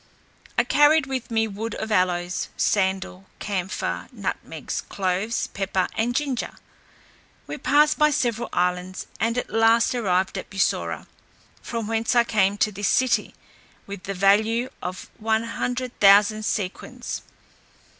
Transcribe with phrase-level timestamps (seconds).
[0.57, 6.55] I carried with me wood of aloes, sandal, camphire, nutmegs, cloves, pepper, and ginger.
[7.45, 11.05] We passed by several islands, and at last arrived at Bussorah,
[11.61, 13.35] from whence I came to this city,
[13.85, 17.21] with the value of l00,000 sequins.